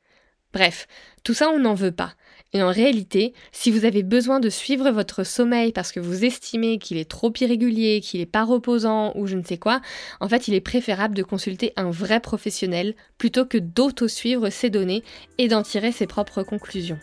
Bref, 0.52 0.86
tout 1.24 1.34
ça 1.34 1.50
on 1.50 1.60
n'en 1.60 1.74
veut 1.74 1.92
pas. 1.92 2.14
Et 2.52 2.62
en 2.62 2.70
réalité, 2.70 3.32
si 3.52 3.70
vous 3.70 3.86
avez 3.86 4.02
besoin 4.02 4.38
de 4.38 4.50
suivre 4.50 4.90
votre 4.90 5.24
sommeil 5.24 5.72
parce 5.72 5.92
que 5.92 6.00
vous 6.00 6.24
estimez 6.24 6.78
qu'il 6.78 6.98
est 6.98 7.08
trop 7.08 7.32
irrégulier, 7.40 8.00
qu'il 8.02 8.20
n'est 8.20 8.26
pas 8.26 8.44
reposant 8.44 9.12
ou 9.16 9.26
je 9.26 9.36
ne 9.36 9.44
sais 9.44 9.56
quoi, 9.56 9.80
en 10.20 10.28
fait 10.28 10.48
il 10.48 10.54
est 10.54 10.60
préférable 10.60 11.14
de 11.14 11.22
consulter 11.22 11.72
un 11.76 11.90
vrai 11.90 12.20
professionnel 12.20 12.94
plutôt 13.16 13.46
que 13.46 13.56
d'auto-suivre 13.56 14.50
ces 14.50 14.68
données 14.68 15.02
et 15.38 15.48
d'en 15.48 15.62
tirer 15.62 15.92
ses 15.92 16.06
propres 16.06 16.42
conclusions. 16.42 16.98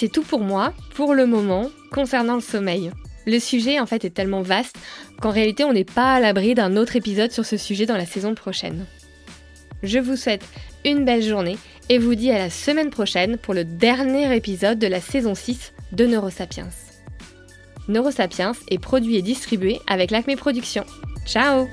C'est 0.00 0.12
tout 0.12 0.22
pour 0.22 0.42
moi, 0.42 0.74
pour 0.94 1.12
le 1.12 1.26
moment, 1.26 1.72
concernant 1.90 2.36
le 2.36 2.40
sommeil. 2.40 2.92
Le 3.26 3.40
sujet 3.40 3.80
en 3.80 3.86
fait 3.86 4.04
est 4.04 4.14
tellement 4.14 4.42
vaste 4.42 4.78
qu'en 5.20 5.32
réalité 5.32 5.64
on 5.64 5.72
n'est 5.72 5.82
pas 5.82 6.14
à 6.14 6.20
l'abri 6.20 6.54
d'un 6.54 6.76
autre 6.76 6.94
épisode 6.94 7.32
sur 7.32 7.44
ce 7.44 7.56
sujet 7.56 7.84
dans 7.84 7.96
la 7.96 8.06
saison 8.06 8.36
prochaine. 8.36 8.86
Je 9.82 9.98
vous 9.98 10.14
souhaite 10.14 10.44
une 10.84 11.04
belle 11.04 11.24
journée 11.24 11.58
et 11.88 11.98
vous 11.98 12.14
dis 12.14 12.30
à 12.30 12.38
la 12.38 12.48
semaine 12.48 12.90
prochaine 12.90 13.38
pour 13.38 13.54
le 13.54 13.64
dernier 13.64 14.32
épisode 14.36 14.78
de 14.78 14.86
la 14.86 15.00
saison 15.00 15.34
6 15.34 15.72
de 15.90 16.06
Neurosapiens. 16.06 16.68
Neurosapiens 17.88 18.52
est 18.70 18.78
produit 18.78 19.16
et 19.16 19.22
distribué 19.22 19.80
avec 19.88 20.12
l'Acme 20.12 20.36
Productions. 20.36 20.86
Ciao 21.26 21.66